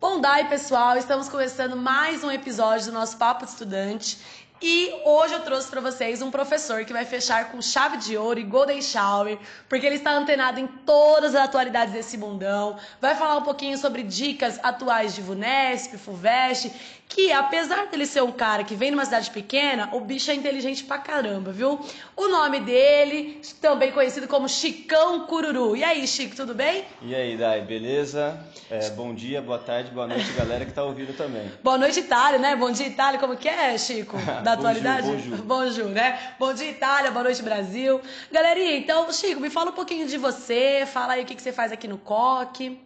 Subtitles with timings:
[0.00, 0.96] Bom day, pessoal!
[0.96, 4.16] Estamos começando mais um episódio do nosso Papo de Estudante.
[4.62, 8.40] E hoje eu trouxe para vocês um professor que vai fechar com chave de ouro
[8.40, 12.78] e golden shower, porque ele está antenado em todas as atualidades desse mundão.
[12.98, 16.72] Vai falar um pouquinho sobre dicas atuais de Vunesp, Fuvest,
[17.10, 20.34] que apesar dele ser um cara que vem de uma cidade pequena, o bicho é
[20.34, 21.78] inteligente pra caramba, viu?
[22.16, 25.76] O nome dele, também conhecido como Chicão Cururu.
[25.76, 26.84] E aí, Chico, tudo bem?
[27.02, 28.38] E aí, Dai, beleza?
[28.70, 31.50] É, bom dia, boa tarde, boa noite, galera que tá ouvindo também.
[31.62, 32.54] Boa noite, Itália, né?
[32.54, 34.16] Bom dia, Itália, como que é, Chico?
[34.44, 35.08] Da atualidade?
[35.08, 35.46] Bonjour, bonjour.
[35.46, 36.34] bonjour, né?
[36.38, 38.00] Bom dia, Itália, boa noite, Brasil.
[38.30, 41.52] Galerinha, então, Chico, me fala um pouquinho de você, fala aí o que, que você
[41.52, 42.78] faz aqui no COC.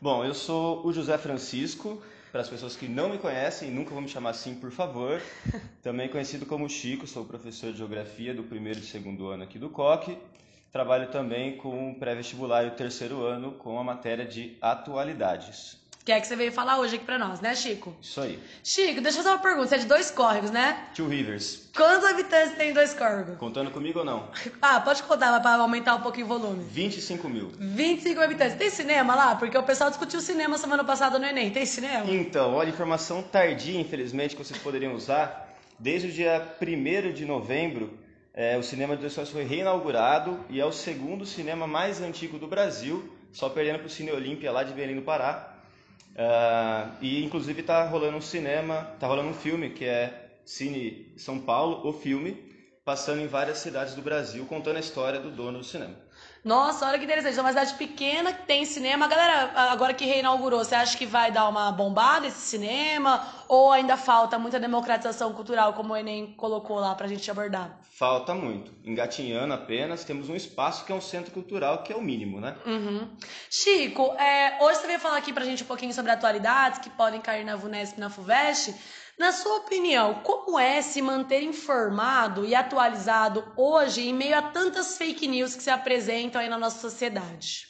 [0.00, 2.00] Bom, eu sou o José Francisco,
[2.36, 5.22] para as pessoas que não me conhecem, nunca vão me chamar assim, por favor.
[5.82, 9.70] Também conhecido como Chico, sou professor de Geografia do primeiro e segundo ano aqui do
[9.70, 10.18] COC.
[10.70, 15.78] Trabalho também com pré-vestibular e o terceiro ano com a matéria de atualidades.
[16.06, 17.92] Que é que você veio falar hoje aqui pra nós, né, Chico?
[18.00, 18.38] Isso aí.
[18.62, 19.66] Chico, deixa eu fazer uma pergunta.
[19.66, 20.86] Você é de dois córregos, né?
[20.94, 21.68] Two Rivers.
[21.76, 23.36] Quantos habitantes tem dois córregos?
[23.38, 24.30] Contando comigo ou não?
[24.62, 26.62] Ah, pode contar, pra aumentar um pouquinho o volume.
[26.62, 27.50] 25 mil.
[27.58, 28.56] 25 habitantes.
[28.56, 29.34] Tem cinema lá?
[29.34, 31.50] Porque o pessoal discutiu cinema semana passada no Enem.
[31.50, 32.08] Tem cinema?
[32.08, 35.56] Então, olha, informação tardia, infelizmente, que vocês poderiam usar.
[35.76, 37.98] Desde o dia 1 de novembro,
[38.32, 42.38] eh, o Cinema de Dois Sócios foi reinaugurado e é o segundo cinema mais antigo
[42.38, 45.55] do Brasil, só perdendo para o Cine Olímpia lá de Belém do Pará.
[46.18, 51.40] Ah, e inclusive está rolando um cinema, está rolando um filme que é Cine São
[51.40, 52.42] Paulo, o filme,
[52.84, 56.05] passando em várias cidades do Brasil, contando a história do dono do cinema.
[56.46, 57.36] Nossa, olha que interessante.
[57.36, 59.08] É uma cidade pequena que tem cinema.
[59.08, 63.26] Galera, agora que reinaugurou, você acha que vai dar uma bombada esse cinema?
[63.48, 67.80] Ou ainda falta muita democratização cultural, como o Enem colocou lá pra gente abordar?
[67.90, 68.72] Falta muito.
[68.84, 72.54] Engatinhando apenas, temos um espaço que é um centro cultural, que é o mínimo, né?
[72.64, 73.08] Uhum.
[73.50, 77.20] Chico, é, hoje você veio falar aqui pra gente um pouquinho sobre atualidades que podem
[77.20, 78.72] cair na VUNESP e na FUVEST.
[79.18, 84.98] Na sua opinião, como é se manter informado e atualizado hoje em meio a tantas
[84.98, 87.62] fake news que se apresentam aí na nossa sociedade?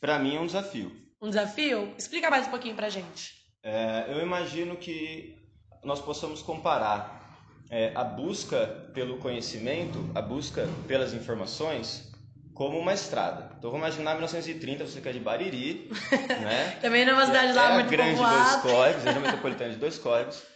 [0.00, 0.90] Para mim é um desafio.
[1.20, 1.94] Um desafio?
[1.98, 3.34] Explica mais um pouquinho pra gente.
[3.62, 5.36] É, eu imagino que
[5.84, 7.38] nós possamos comparar
[7.70, 12.10] é, a busca pelo conhecimento, a busca pelas informações,
[12.54, 13.54] como uma estrada.
[13.58, 15.90] Então vamos imaginar 1930, você que é de Bariri,
[16.40, 16.78] né?
[16.80, 18.36] Também não é uma cidade lá é a muito grande povoada.
[18.36, 20.51] dois córregos, região metropolitana de dois córregos.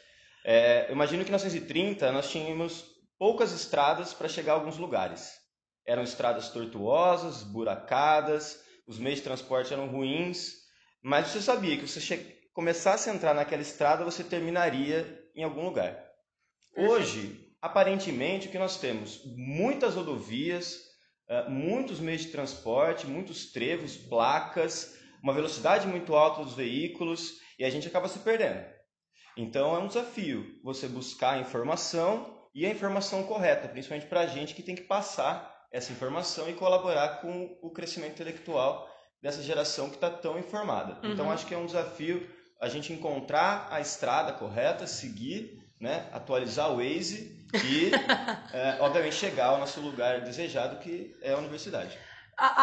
[0.48, 2.84] É, eu imagino que em 1930 nós tínhamos
[3.18, 5.32] poucas estradas para chegar a alguns lugares.
[5.84, 10.52] Eram estradas tortuosas, buracadas, os meios de transporte eram ruins,
[11.02, 15.64] mas você sabia que se você começasse a entrar naquela estrada, você terminaria em algum
[15.64, 16.00] lugar.
[16.76, 19.22] Hoje, aparentemente, o que nós temos?
[19.36, 20.78] Muitas rodovias,
[21.28, 27.64] eh, muitos meios de transporte, muitos trevos, placas, uma velocidade muito alta dos veículos e
[27.64, 28.75] a gente acaba se perdendo.
[29.36, 34.26] Então é um desafio você buscar a informação e a informação correta, principalmente para a
[34.26, 38.88] gente que tem que passar essa informação e colaborar com o crescimento intelectual
[39.20, 40.98] dessa geração que está tão informada.
[41.02, 41.32] Então Uhum.
[41.32, 42.26] acho que é um desafio
[42.60, 47.90] a gente encontrar a estrada correta, seguir, né, atualizar o Waze e,
[48.52, 51.98] é, obviamente, chegar ao nosso lugar desejado, que é a universidade.
[52.38, 52.62] A-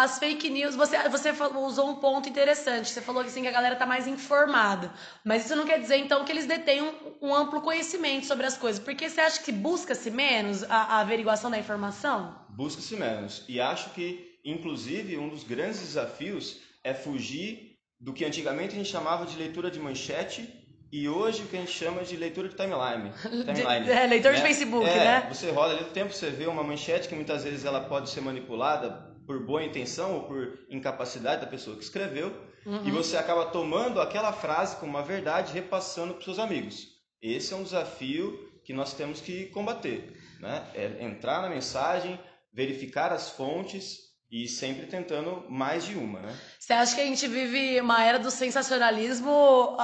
[0.00, 2.88] a- as fake news, você, você falou- usou um ponto interessante.
[2.90, 4.92] Você falou que, assim, que a galera tá mais informada.
[5.24, 8.56] Mas isso não quer dizer, então, que eles detêm um, um amplo conhecimento sobre as
[8.56, 8.82] coisas.
[8.82, 12.34] Porque você acha que busca-se menos a, a averiguação da informação?
[12.48, 13.44] Busca-se menos.
[13.48, 18.90] E acho que, inclusive, um dos grandes desafios é fugir do que antigamente a gente
[18.90, 20.52] chamava de leitura de manchete
[20.90, 23.12] e hoje o que a gente chama de leitura de timeline.
[23.22, 25.26] timeline é, leitor de Facebook, É, né?
[25.32, 28.20] Você roda ali o tempo, você vê uma manchete que muitas vezes ela pode ser
[28.20, 32.32] manipulada por boa intenção ou por incapacidade da pessoa que escreveu,
[32.64, 32.86] Uhum.
[32.86, 36.86] e você acaba tomando aquela frase como uma verdade repassando para seus amigos.
[37.20, 40.64] Esse é um desafio que nós temos que combater, né?
[40.72, 42.20] É entrar na mensagem,
[42.52, 43.98] verificar as fontes
[44.30, 46.38] e sempre tentando mais de uma, né?
[46.58, 49.76] Você acha que a gente vive uma era do sensacionalismo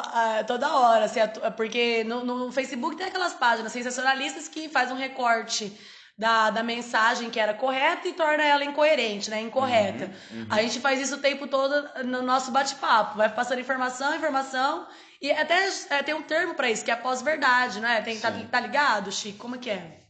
[0.47, 1.05] toda hora?
[1.07, 1.21] assim,
[1.57, 5.73] porque no, no Facebook tem aquelas páginas sensacionalistas que faz um recorte
[6.19, 9.41] da, da mensagem que era correta e torna ela incoerente, né?
[9.41, 10.11] Incorreta.
[10.33, 10.47] Uhum, uhum.
[10.51, 11.73] A gente faz isso o tempo todo
[12.05, 13.17] no nosso bate-papo.
[13.17, 14.89] Vai passando informação, informação.
[15.23, 18.01] E até é, tem um termo pra isso, que é pós-verdade, né?
[18.03, 19.39] Tem, tá, tá ligado, Chico?
[19.39, 20.01] Como que é?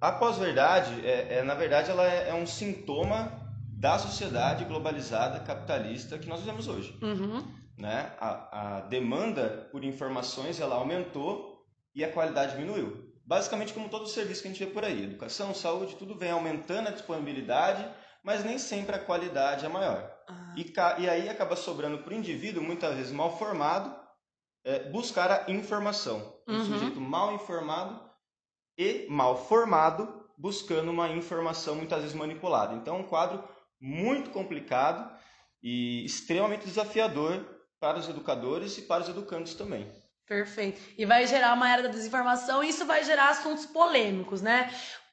[0.00, 3.40] A pós-verdade, é, é, na verdade, ela é, é um sintoma
[3.78, 6.98] da sociedade globalizada capitalista que nós vivemos hoje.
[7.00, 7.46] Uhum.
[7.78, 8.12] né?
[8.20, 11.64] A, a demanda por informações ela aumentou
[11.94, 13.11] e a qualidade diminuiu.
[13.32, 16.30] Basicamente como todo o serviço que a gente vê por aí, educação, saúde, tudo vem
[16.30, 17.82] aumentando a disponibilidade,
[18.22, 20.14] mas nem sempre a qualidade é maior.
[20.28, 20.54] Ah.
[20.54, 20.70] E,
[21.02, 23.98] e, aí acaba sobrando para o indivíduo, muitas vezes mal formado,
[24.62, 26.38] é, buscar a informação.
[26.46, 26.64] Um uhum.
[26.66, 28.06] sujeito mal informado
[28.76, 32.74] e mal formado buscando uma informação muitas vezes manipulada.
[32.74, 33.42] Então, é um quadro
[33.80, 35.10] muito complicado
[35.62, 37.42] e extremamente desafiador
[37.80, 39.90] para os educadores e para os educandos também.
[40.26, 40.80] Perfeito.
[40.96, 44.72] E vai gerar uma era da desinformação e isso vai gerar assuntos polêmicos, né?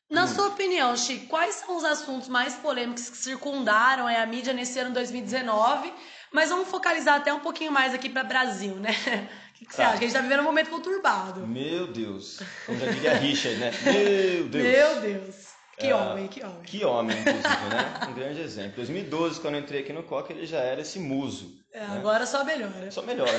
[0.09, 4.79] Na sua opinião, Chico, quais são os assuntos mais polêmicos que circundaram a mídia nesse
[4.79, 5.93] ano 2019?
[6.31, 8.89] Mas vamos focalizar até um pouquinho mais aqui para Brasil, né?
[9.59, 9.75] O que, que tá.
[9.75, 9.97] você acha?
[9.97, 11.45] Que a gente está vivendo um momento conturbado.
[11.45, 12.39] Meu Deus.
[12.65, 13.71] Como já diria Richard, né?
[13.83, 14.63] Meu Deus.
[14.63, 15.49] Meu Deus.
[15.77, 16.61] Que é, homem, que homem.
[16.63, 18.07] Que homem, inclusive, né?
[18.09, 18.71] Um grande exemplo.
[18.71, 21.59] Em 2012, quando eu entrei aqui no Coca, ele já era esse muso.
[21.73, 21.97] É, né?
[21.97, 22.89] agora só melhora.
[22.89, 23.31] Só melhora,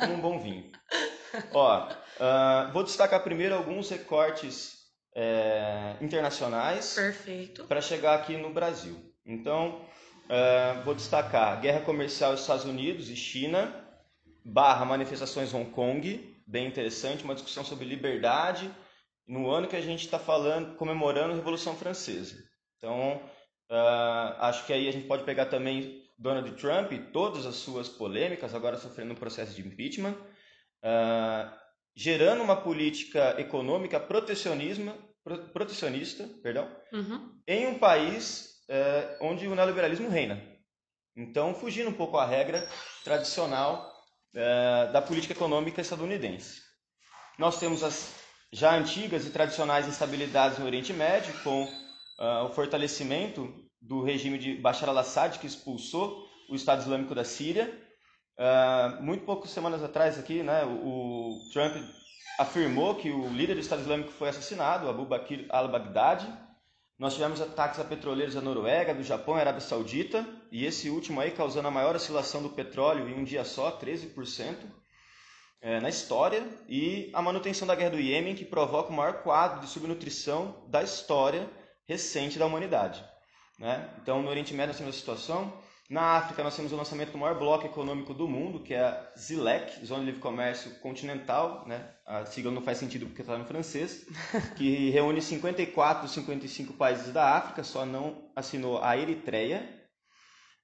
[0.00, 0.70] como um bom vinho.
[1.52, 4.84] Ó, uh, vou destacar primeiro alguns recortes
[5.14, 6.94] é, internacionais.
[6.94, 7.64] Perfeito.
[7.64, 8.96] Para chegar aqui no Brasil.
[9.24, 9.80] Então,
[10.24, 13.72] uh, vou destacar guerra comercial Estados Unidos e China,
[14.44, 18.70] barra manifestações Hong Kong, bem interessante, uma discussão sobre liberdade,
[19.26, 22.36] no ano que a gente está falando, comemorando a Revolução Francesa.
[22.76, 23.16] Então,
[23.70, 27.88] uh, acho que aí a gente pode pegar também Donald Trump e todas as suas
[27.88, 30.14] polêmicas, agora sofrendo um processo de impeachment,
[30.84, 31.50] uh,
[31.96, 34.94] gerando uma política econômica protecionismo,
[35.52, 37.40] protecionista perdão, uhum.
[37.48, 40.42] em um país uh, onde o neoliberalismo reina.
[41.16, 42.68] Então, fugindo um pouco à regra
[43.04, 43.92] tradicional
[44.34, 46.62] uh, da política econômica estadunidense.
[47.38, 48.14] Nós temos as
[48.52, 54.54] já antigas e tradicionais instabilidades no Oriente Médio, com uh, o fortalecimento do regime de
[54.56, 57.72] Bashar al-Assad, que expulsou o Estado Islâmico da Síria,
[58.36, 61.76] Uh, muito poucas semanas atrás aqui, né, o, o, Trump
[62.38, 66.26] afirmou que o líder do Estado Islâmico foi assassinado, Abu Bakr al-Baghdadi.
[66.98, 71.20] Nós tivemos ataques a petroleiros da Noruega, do Japão e Arábia Saudita, e esse último
[71.20, 74.56] aí causando a maior oscilação do petróleo em um dia só, 13%,
[75.60, 79.60] é, na história, e a manutenção da guerra do Iêmen, que provoca o maior quadro
[79.60, 81.48] de subnutrição da história
[81.86, 83.04] recente da humanidade.
[83.58, 83.88] Né?
[84.00, 85.52] Então, no Oriente Médio nós temos a situação
[85.94, 89.12] na África, nós temos o lançamento do maior bloco econômico do mundo, que é a
[89.16, 91.88] ZILEC, Zona de Livre Comércio Continental, né?
[92.04, 94.04] a sigla não faz sentido porque está no francês,
[94.58, 99.70] que reúne 54 dos 55 países da África, só não assinou a Eritreia,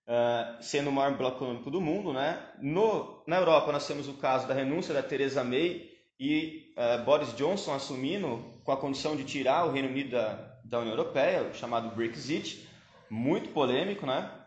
[0.08, 2.12] uh, sendo o maior bloco econômico do mundo.
[2.12, 2.36] Né?
[2.60, 7.36] No, na Europa, nós temos o caso da renúncia da Theresa May e uh, Boris
[7.36, 11.94] Johnson assumindo com a condição de tirar o Reino Unido da, da União Europeia, chamado
[11.94, 12.68] Brexit,
[13.08, 14.39] muito polêmico, né?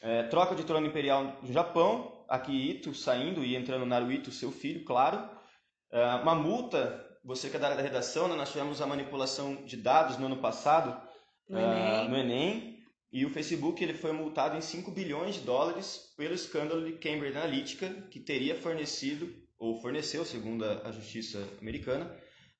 [0.00, 5.28] É, troca de trono imperial no Japão, Akihito saindo e entrando Naruhito, seu filho, claro.
[5.90, 9.64] É, uma multa, você que é da área da redação, né, nós tivemos a manipulação
[9.64, 11.00] de dados no ano passado
[11.48, 12.06] no, Enem.
[12.06, 12.78] Uh, no Enem.
[13.10, 17.36] E o Facebook ele foi multado em 5 bilhões de dólares pelo escândalo de Cambridge
[17.36, 22.14] Analytica, que teria fornecido, ou forneceu, segundo a justiça americana,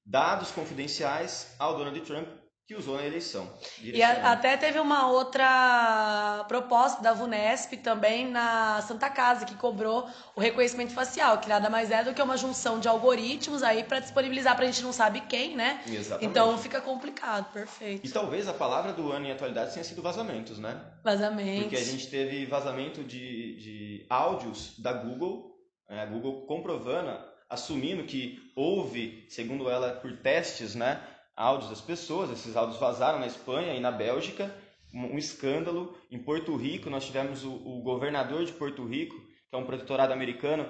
[0.04, 2.26] dados confidenciais ao Donald Trump
[2.68, 3.50] que usou na eleição.
[3.82, 10.06] E a, até teve uma outra proposta da VUNESP também na Santa Casa, que cobrou
[10.36, 14.00] o reconhecimento facial, que nada mais é do que uma junção de algoritmos aí para
[14.00, 15.82] disponibilizar para a gente não sabe quem, né?
[15.86, 16.26] Exatamente.
[16.26, 18.06] Então fica complicado, perfeito.
[18.06, 20.78] E talvez a palavra do ano em atualidade tenha sido vazamentos, né?
[21.02, 21.62] Vazamentos.
[21.62, 25.56] Porque a gente teve vazamento de, de áudios da Google,
[25.88, 26.02] né?
[26.02, 27.18] a Google comprovando,
[27.48, 31.02] assumindo que houve, segundo ela, por testes, né?
[31.38, 34.52] Áudios das pessoas, esses áudios vazaram na Espanha e na Bélgica,
[34.92, 35.96] um, um escândalo.
[36.10, 39.14] Em Porto Rico, nós tivemos o, o, governador de Porto Rico,
[39.48, 40.68] que é um protetorado americano,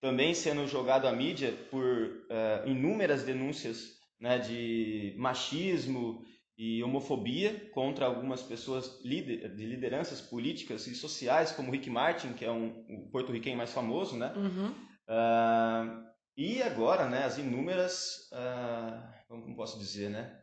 [0.00, 6.24] também sendo jogado à mídia por uh, inúmeras denúncias né, de machismo
[6.58, 12.44] e homofobia contra algumas pessoas líder, de lideranças políticas e sociais, como Rick Martin, que
[12.44, 14.32] é um, um porto-riquenho mais famoso, né?
[14.36, 14.74] Uhum.
[15.08, 18.28] Uh, e agora, né, as inúmeras...
[18.32, 20.40] Uh, como posso dizer, né?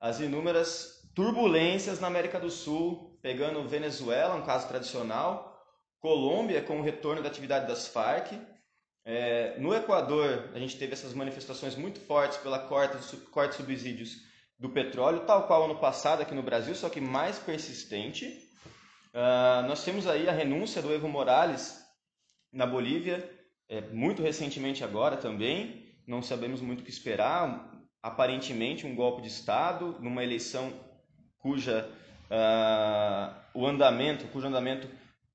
[0.00, 5.48] As inúmeras turbulências na América do Sul, pegando Venezuela, um caso tradicional,
[6.00, 8.32] Colômbia com o retorno da atividade das Farc,
[9.04, 14.16] é, no Equador a gente teve essas manifestações muito fortes pela corte, corte de subsídios
[14.58, 18.26] do petróleo, tal qual ano passado aqui no Brasil, só que mais persistente.
[19.12, 21.82] Uh, nós temos aí a renúncia do Evo Morales
[22.52, 23.28] na Bolívia,
[23.70, 27.70] é, muito recentemente agora também, não sabemos muito o que esperar,
[28.02, 30.72] aparentemente um golpe de Estado numa eleição
[31.38, 31.88] cuja
[32.30, 34.88] uh, o andamento, cujo andamento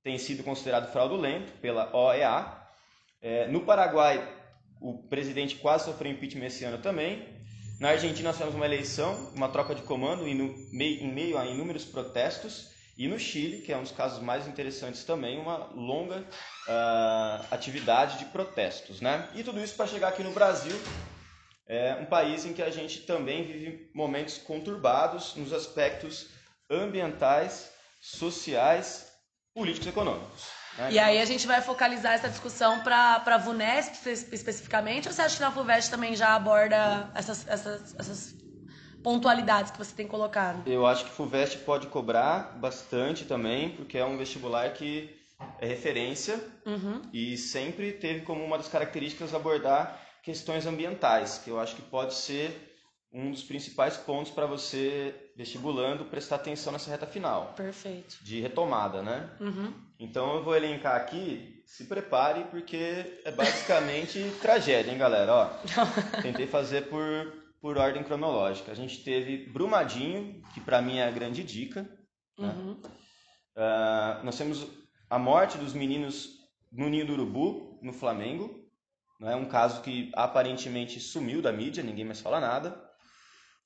[0.03, 2.61] tem sido considerado fraudulento pela OEA.
[3.21, 4.21] É, no Paraguai,
[4.81, 7.27] o presidente quase sofreu impeachment esse ano também.
[7.79, 10.35] Na Argentina, nós tivemos uma eleição, uma troca de comando em,
[10.71, 12.74] meio, a inúmeros protestos.
[12.97, 18.19] E no Chile, que é um dos casos mais interessantes também, uma longa uh, atividade
[18.19, 19.01] de protestos.
[19.01, 19.27] Né?
[19.35, 20.79] E tudo isso para chegar aqui no Brasil,
[21.67, 26.27] é um país em que a gente também vive momentos conturbados nos aspectos
[26.69, 29.11] ambientais, sociais,
[29.53, 30.43] políticos e econômicos.
[30.77, 30.91] Né?
[30.93, 35.35] E aí a gente vai focalizar essa discussão para a VUNESP especificamente, ou você acha
[35.35, 38.44] que na FUVEST também já aborda essas, essas, essas
[39.05, 40.67] pontualidades que você tem colocado?
[40.67, 45.15] Eu acho que FUVEST pode cobrar bastante também, porque é um vestibular que
[45.59, 47.03] é referência uhum.
[47.13, 52.15] e sempre teve como uma das características abordar questões ambientais, que eu acho que pode
[52.15, 52.73] ser
[53.13, 57.53] um dos principais pontos para você, vestibulando, prestar atenção nessa reta final.
[57.55, 58.17] Perfeito.
[58.23, 59.29] De retomada, né?
[59.39, 59.71] Uhum.
[59.99, 65.31] Então eu vou elencar aqui, se prepare, porque é basicamente tragédia, hein, galera?
[65.31, 65.49] Ó,
[66.23, 68.71] tentei fazer por, por ordem cronológica.
[68.71, 71.83] A gente teve Brumadinho, que para mim é a grande dica.
[72.37, 72.47] Né?
[72.47, 72.71] Uhum.
[72.73, 74.67] Uh, nós temos
[75.09, 76.29] a morte dos meninos
[76.71, 78.63] no Ninho do Urubu, no Flamengo.
[79.19, 82.85] Não é um caso que aparentemente sumiu da mídia, ninguém mais fala nada.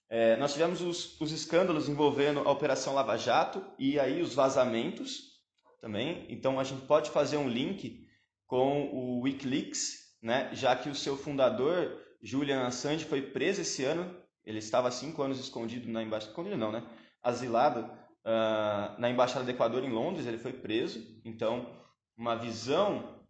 [0.09, 5.39] É, nós tivemos os, os, escândalos envolvendo a Operação Lava Jato e aí os vazamentos
[5.79, 6.25] também.
[6.29, 8.07] Então a gente pode fazer um link
[8.47, 10.49] com o WikiLeaks, né?
[10.53, 14.15] já que o seu fundador, Julian Assange, foi preso esse ano.
[14.43, 16.83] Ele estava cinco anos escondido na embaixada, escondido não, né?
[17.21, 20.25] Asilado uh, na embaixada do Equador em Londres.
[20.25, 21.03] Ele foi preso.
[21.23, 21.77] Então
[22.17, 23.25] uma visão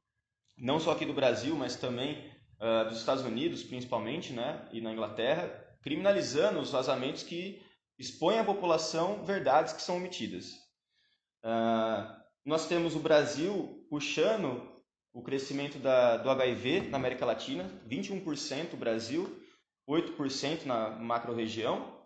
[0.58, 4.67] não só aqui do Brasil, mas também uh, dos Estados Unidos, principalmente, né?
[4.72, 7.62] E na Inglaterra criminalizando os vazamentos que
[7.98, 10.51] expõem à população verdades que são omitidas.
[11.43, 14.79] Uh, nós temos o Brasil puxando
[15.13, 19.42] o crescimento da, do HIV na América Latina, 21% o Brasil,
[19.89, 21.98] 8% na macro-região.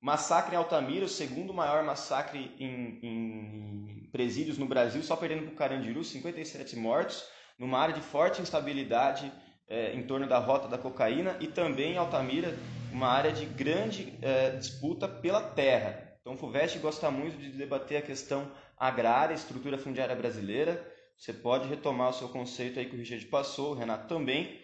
[0.00, 5.52] Massacre em Altamira, o segundo maior massacre em, em presídios no Brasil, só perdendo para
[5.52, 7.24] o Carandiru, 57 mortos,
[7.58, 9.32] numa área de forte instabilidade
[9.66, 12.54] é, em torno da rota da cocaína e também Altamira,
[12.92, 16.16] uma área de grande é, disputa pela terra.
[16.20, 20.93] Então, o FUVEST gosta muito de debater a questão agrária, estrutura fundiária brasileira.
[21.16, 24.62] Você pode retomar o seu conceito aí que o Richard passou, o Renato também.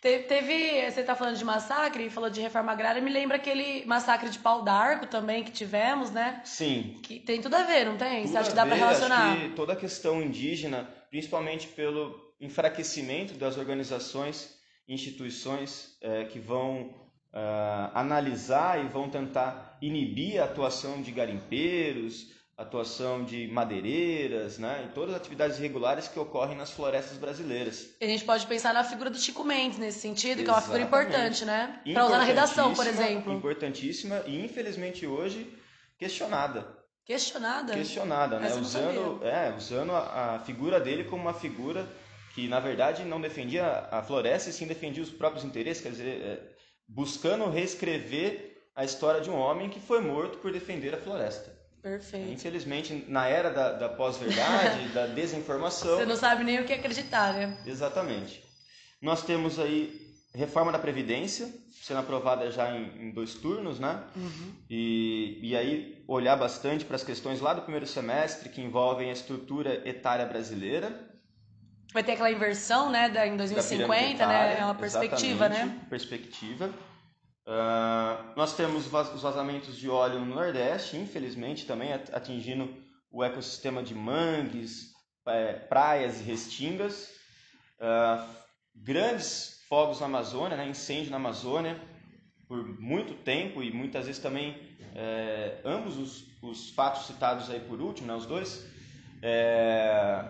[0.00, 4.38] Teve, você está falando de massacre, falou de reforma agrária, me lembra aquele massacre de
[4.38, 6.40] pau d'arco também que tivemos, né?
[6.44, 7.00] Sim.
[7.02, 8.22] Que tem tudo a ver, não tem?
[8.22, 9.32] Tudo você acha que dá para relacionar?
[9.32, 14.54] Acho que toda a questão indígena, principalmente pelo enfraquecimento das organizações,
[14.86, 16.94] instituições é, que vão
[17.32, 24.94] uh, analisar e vão tentar inibir a atuação de garimpeiros, atuação de madeireiras, né, e
[24.94, 27.90] todas as atividades irregulares que ocorrem nas florestas brasileiras.
[28.00, 30.82] A gente pode pensar na figura do Chico Mendes nesse sentido, que é uma figura
[30.82, 31.80] importante, né?
[31.92, 33.32] Para usar na redação, por exemplo.
[33.32, 35.52] Importantíssima e infelizmente hoje
[35.98, 36.66] questionada.
[37.04, 37.74] Questionada?
[37.74, 38.52] Questionada, né?
[38.54, 41.86] usando, é, usando a, a figura dele como uma figura
[42.34, 46.20] que na verdade não defendia a floresta e sim defendia os próprios interesses, quer dizer,
[46.22, 46.40] é,
[46.88, 51.55] buscando reescrever a história de um homem que foi morto por defender a floresta.
[51.86, 52.32] Perfeito.
[52.32, 55.98] Infelizmente, na era da, da pós-verdade, da desinformação.
[55.98, 57.56] Você não sabe nem o que acreditar, né?
[57.64, 58.42] Exatamente.
[59.00, 61.48] Nós temos aí reforma da Previdência,
[61.80, 64.02] sendo aprovada já em, em dois turnos, né?
[64.16, 64.52] Uhum.
[64.68, 69.12] E, e aí olhar bastante para as questões lá do primeiro semestre que envolvem a
[69.12, 71.08] estrutura etária brasileira.
[71.92, 74.58] Vai ter aquela inversão, né, da, em 2050, né?
[74.58, 75.80] É uma perspectiva, né?
[75.88, 76.68] Perspectiva.
[77.46, 82.68] Uh, nós temos os vazamentos de óleo no Nordeste, infelizmente também atingindo
[83.10, 84.92] o ecossistema de mangues,
[85.26, 87.10] é, praias e restingas.
[87.78, 88.28] Uh,
[88.74, 91.80] grandes fogos na Amazônia, né, incêndio na Amazônia
[92.48, 94.56] por muito tempo e muitas vezes também
[94.94, 98.66] é, ambos os, os, fatos citados aí por último, né, os dois,
[99.20, 100.24] é,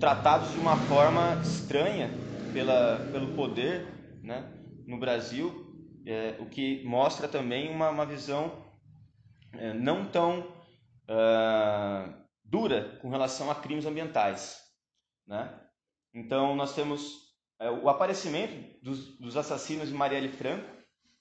[0.00, 2.10] tratados de uma forma estranha
[2.52, 3.86] pela, pelo poder
[4.22, 4.44] né,
[4.86, 5.63] no Brasil,
[6.06, 8.64] é, o que mostra também uma, uma visão
[9.52, 14.62] é, não tão uh, dura com relação a crimes ambientais.
[15.26, 15.52] Né?
[16.12, 17.24] Então, nós temos
[17.58, 20.68] é, o aparecimento dos, dos, assassinos de Marielle Franco,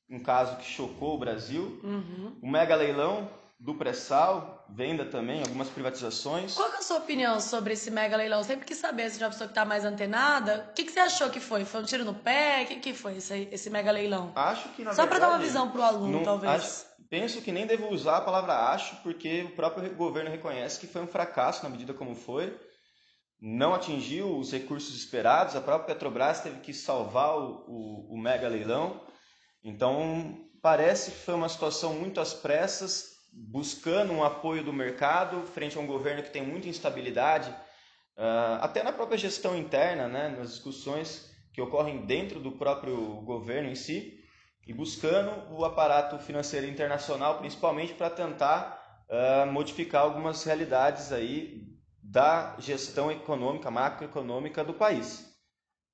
[0.10, 2.40] um caso que chocou o Brasil, uhum.
[2.42, 6.54] o mega leilão do pré-sal, venda também, algumas privatizações.
[6.54, 8.44] Qual é a sua opinião sobre esse mega leilão?
[8.44, 11.00] Sempre quis saber, se é uma pessoa que está mais antenada, o que, que você
[11.00, 11.64] achou que foi?
[11.64, 12.64] Foi um tiro no pé?
[12.64, 14.32] O que, que foi esse, esse mega leilão?
[14.36, 16.52] Acho que, na Só para dar uma visão para o aluno, não, talvez.
[16.52, 20.88] Acho, penso que nem devo usar a palavra acho, porque o próprio governo reconhece que
[20.88, 22.58] foi um fracasso na medida como foi.
[23.40, 28.48] Não atingiu os recursos esperados, a própria Petrobras teve que salvar o, o, o mega
[28.48, 29.02] leilão.
[29.64, 35.78] Então, parece que foi uma situação muito às pressas, buscando um apoio do mercado frente
[35.78, 37.50] a um governo que tem muita instabilidade,
[38.18, 43.70] uh, até na própria gestão interna, né, nas discussões que ocorrem dentro do próprio governo
[43.70, 44.20] em si,
[44.66, 51.64] e buscando o aparato financeiro internacional, principalmente para tentar uh, modificar algumas realidades aí
[52.02, 55.34] da gestão econômica, macroeconômica do país.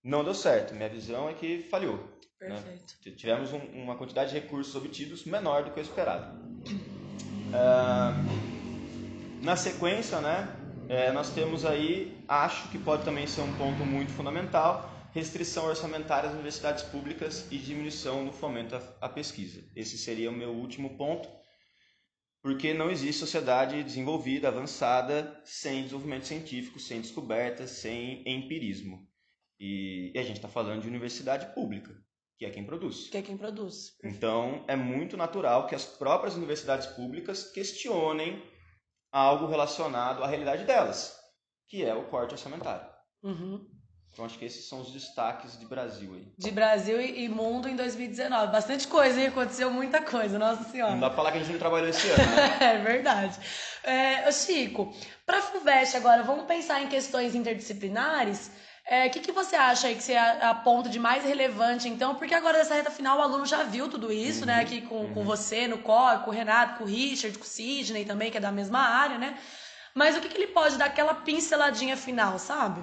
[0.04, 0.74] Não deu certo.
[0.74, 1.98] Minha visão é que falhou.
[2.40, 2.50] Né?
[2.50, 2.94] Perfeito.
[3.06, 3.12] Né?
[3.16, 6.40] Tivemos um, uma quantidade de recursos obtidos menor do que o esperado.
[7.50, 10.56] Uh, na sequência, né,
[10.88, 16.30] é, nós temos aí, acho que pode também ser um ponto muito fundamental, restrição orçamentária
[16.30, 19.64] às universidades públicas e diminuição no fomento à, pesquisa.
[19.76, 21.30] Esse seria o meu último ponto
[22.42, 29.08] porque não existe sociedade desenvolvida, avançada, sem desenvolvimento científico, sem descobertas, sem empirismo.
[29.60, 31.94] E a gente está falando de universidade pública,
[32.40, 33.10] que é quem produz.
[33.10, 33.98] Que é quem produz.
[34.02, 38.42] Então, é muito natural que as próprias universidades públicas questionem
[39.12, 41.14] algo relacionado à realidade delas,
[41.68, 42.88] que é o corte orçamentário.
[43.22, 43.68] Uhum.
[44.12, 46.34] Então acho que esses são os destaques de Brasil aí.
[46.38, 48.52] De Brasil e mundo em 2019.
[48.52, 49.28] Bastante coisa, hein?
[49.28, 50.94] Aconteceu muita coisa, nossa senhora.
[50.94, 52.58] Não dá pra falar que a gente não trabalhou esse ano, né?
[52.60, 53.38] é verdade.
[53.84, 54.94] É, Chico,
[55.26, 58.50] pra FUVEST agora, vamos pensar em questões interdisciplinares.
[58.90, 62.16] O é, que, que você acha aí que você aponta de mais relevante, então?
[62.16, 64.54] Porque agora nessa reta final o aluno já viu tudo isso, né?
[64.54, 64.64] uhum, né?
[64.64, 65.14] Aqui com, uhum.
[65.14, 68.38] com você, no COR, com o Renato, com o Richard, com o Sidney também, que
[68.38, 69.38] é da mesma área, né?
[69.94, 72.82] Mas o que, que ele pode dar aquela pinceladinha final, sabe?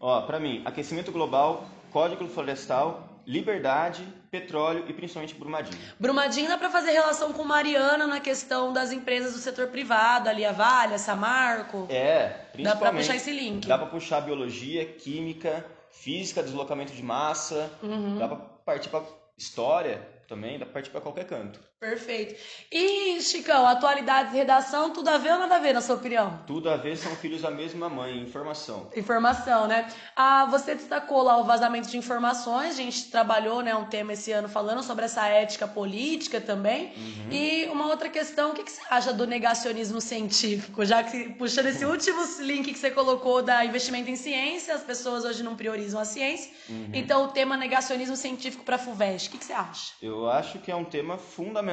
[0.00, 5.78] Ó, para mim, aquecimento global, código florestal, liberdade, petróleo e principalmente Brumadinho.
[5.98, 10.44] Brumadinho dá para fazer relação com Mariana na questão das empresas do setor privado, ali
[10.44, 11.86] a Vale, a Samarco.
[11.88, 12.64] É, principalmente.
[12.64, 13.66] Dá para puxar esse link.
[13.66, 18.18] Dá para puxar biologia, química, física, deslocamento de massa, uhum.
[18.18, 19.04] dá para partir para
[19.36, 21.60] história também, dá pra partir pra qualquer canto.
[21.82, 22.36] Perfeito.
[22.70, 26.38] E, Chicão, atualidades redação, tudo a ver ou nada a ver, na sua opinião?
[26.46, 28.88] Tudo a ver, são filhos da mesma mãe, informação.
[28.94, 29.88] Informação, né?
[30.14, 34.30] Ah, você destacou lá o vazamento de informações, a gente trabalhou né, um tema esse
[34.30, 36.92] ano falando sobre essa ética política também.
[36.96, 37.32] Uhum.
[37.32, 40.84] E uma outra questão, o que, que você acha do negacionismo científico?
[40.84, 45.24] Já que, puxando esse último link que você colocou da investimento em ciência, as pessoas
[45.24, 46.48] hoje não priorizam a ciência.
[46.68, 46.90] Uhum.
[46.94, 49.94] Então, o tema negacionismo científico para a FUVEST, o que, que você acha?
[50.00, 51.71] Eu acho que é um tema fundamental,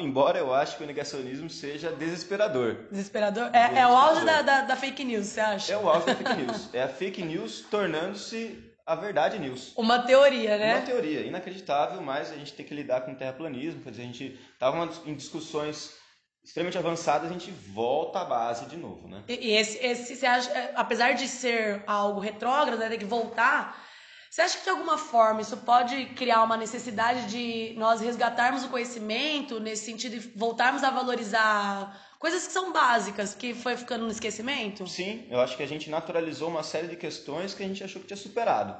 [0.00, 2.86] embora eu acho que o negacionismo seja desesperador.
[2.90, 3.48] Desesperador?
[3.52, 3.78] É, desesperador.
[3.78, 5.72] é o auge da, da, da, fake news, você acha?
[5.72, 6.74] É o auge da fake news.
[6.74, 9.74] É a fake news tornando-se a verdade news.
[9.76, 10.76] Uma teoria, né?
[10.76, 14.06] Uma teoria, inacreditável, mas a gente tem que lidar com o terraplanismo, quer dizer, a
[14.06, 15.94] gente estava em discussões
[16.42, 19.22] extremamente avançadas, a gente volta à base de novo, né?
[19.28, 23.04] E, e esse, esse, você acha, é, apesar de ser algo retrógrado, né, tem que
[23.04, 23.78] voltar
[24.30, 28.68] você acha que de alguma forma isso pode criar uma necessidade de nós resgatarmos o
[28.68, 34.10] conhecimento nesse sentido de voltarmos a valorizar coisas que são básicas, que foi ficando no
[34.10, 34.86] esquecimento?
[34.86, 38.00] Sim, eu acho que a gente naturalizou uma série de questões que a gente achou
[38.00, 38.76] que tinha superado.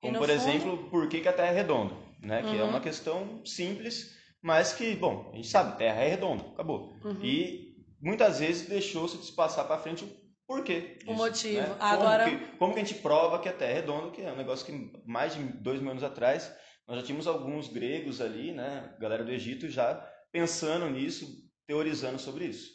[0.00, 0.32] Como, por fundo...
[0.32, 1.94] exemplo, por que, a Terra é redonda?
[2.20, 2.42] Né?
[2.42, 2.60] Que é uhum.
[2.60, 6.92] é uma questão simples, mas que, bom, a gente sabe, Terra é redonda, acabou.
[7.04, 7.24] Uhum.
[7.24, 10.04] E muitas vezes deixou-se de passar para frente
[10.52, 10.98] por quê?
[11.06, 11.60] O motivo.
[11.60, 11.76] Né?
[11.80, 12.24] Agora...
[12.24, 14.36] Como que, como que a gente prova que a Terra é redonda, que é um
[14.36, 16.52] negócio que mais de dois mil anos atrás
[16.86, 21.26] nós já tínhamos alguns gregos ali, né, galera do Egito, já pensando nisso,
[21.66, 22.70] teorizando sobre isso.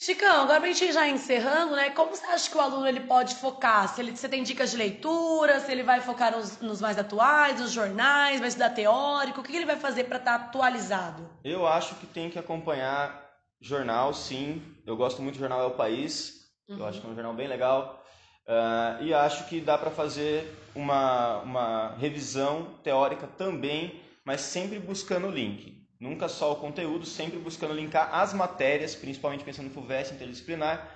[0.00, 1.90] Chicão, agora pra gente já encerrando, né?
[1.90, 3.92] Como você acha que o aluno ele pode focar?
[3.92, 7.58] Se ele, você tem dicas de leitura, se ele vai focar nos, nos mais atuais,
[7.58, 11.28] nos jornais, vai estudar teórico, o que, que ele vai fazer para estar tá atualizado?
[11.42, 13.28] Eu acho que tem que acompanhar
[13.60, 14.62] jornal, sim.
[14.86, 16.47] Eu gosto muito do jornal É o País.
[16.68, 16.78] Uhum.
[16.78, 18.04] Eu acho que é um jornal bem legal.
[18.46, 25.26] Uh, e acho que dá para fazer uma, uma revisão teórica também, mas sempre buscando
[25.26, 25.86] o link.
[26.00, 30.88] Nunca só o conteúdo, sempre buscando linkar as matérias, principalmente pensando no FUVEST interdisciplinar,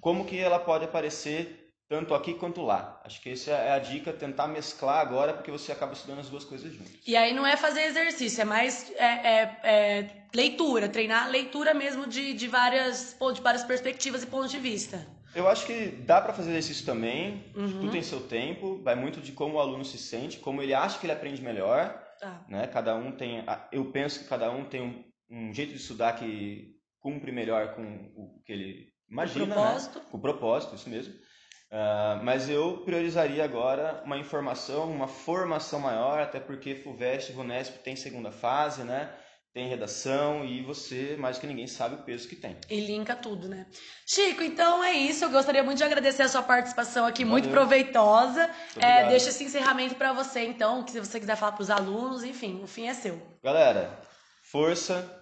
[0.00, 1.59] como que ela pode aparecer
[1.90, 3.02] tanto aqui quanto lá.
[3.04, 6.44] Acho que essa é a dica, tentar mesclar agora, porque você acaba estudando as duas
[6.44, 6.92] coisas juntas.
[7.04, 12.06] E aí não é fazer exercício, é mais é, é, é leitura, treinar leitura mesmo
[12.06, 15.04] de, de, várias, de várias perspectivas e pontos de vista.
[15.34, 17.80] Eu acho que dá para fazer exercício também, uhum.
[17.80, 20.96] tudo tem seu tempo, vai muito de como o aluno se sente, como ele acha
[20.96, 22.40] que ele aprende melhor, ah.
[22.48, 22.68] né?
[22.68, 26.76] Cada um tem, eu penso que cada um tem um, um jeito de estudar que
[27.00, 27.82] cumpre melhor com
[28.14, 29.54] o que ele imagina, o né?
[29.54, 29.98] propósito.
[29.98, 30.04] Né?
[30.12, 31.29] O propósito, isso mesmo.
[31.70, 37.78] Uh, mas eu priorizaria agora uma informação, uma formação maior, até porque FUVEST e VUNESP
[37.78, 39.14] tem segunda fase, né?
[39.52, 42.56] tem redação e você, mais que ninguém, sabe o peso que tem.
[42.68, 43.66] E linka tudo, né?
[44.06, 45.24] Chico, então é isso.
[45.24, 47.32] Eu gostaria muito de agradecer a sua participação aqui, Valeu.
[47.32, 48.48] muito proveitosa.
[48.76, 52.22] É, deixa esse encerramento para você, então, que se você quiser falar para os alunos,
[52.22, 53.20] enfim, o fim é seu.
[53.42, 54.00] Galera,
[54.42, 55.16] força.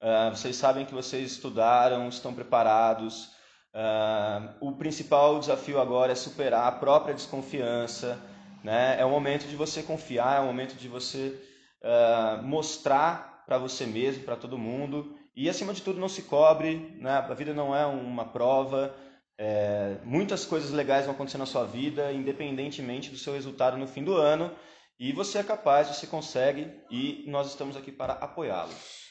[0.00, 3.30] Uh, vocês sabem que vocês estudaram, estão preparados.
[3.74, 8.20] Uh, o principal desafio agora é superar a própria desconfiança.
[8.62, 9.00] Né?
[9.00, 11.40] É o momento de você confiar, é o momento de você
[11.82, 15.16] uh, mostrar para você mesmo, para todo mundo.
[15.34, 16.96] E acima de tudo, não se cobre.
[17.00, 17.10] Né?
[17.10, 18.94] A vida não é uma prova.
[19.38, 24.04] É, muitas coisas legais vão acontecer na sua vida, independentemente do seu resultado no fim
[24.04, 24.54] do ano.
[25.00, 29.01] E você é capaz, você consegue, e nós estamos aqui para apoiá-los.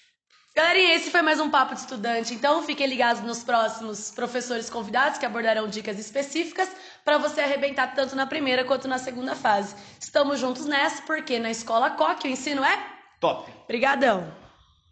[0.54, 2.34] Galerinha, esse foi mais um Papo de Estudante.
[2.34, 6.70] Então, fiquem ligados nos próximos professores convidados que abordarão dicas específicas
[7.06, 9.74] para você arrebentar tanto na primeira quanto na segunda fase.
[9.98, 12.86] Estamos juntos nessa porque na Escola Coque o ensino é
[13.22, 13.50] top.
[13.64, 14.41] Obrigadão.